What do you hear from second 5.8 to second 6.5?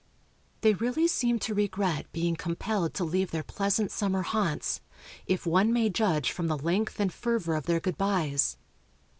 judge from